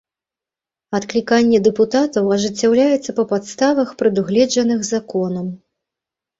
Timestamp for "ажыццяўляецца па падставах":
2.37-3.95